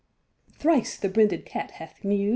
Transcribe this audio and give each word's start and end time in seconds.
Thrice 0.57 0.97
the 0.97 1.09
brinded 1.09 1.45
cat 1.45 1.69
hath 1.77 2.03
mew'd. 2.03 2.29